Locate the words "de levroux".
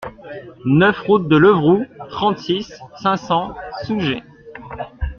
1.27-1.85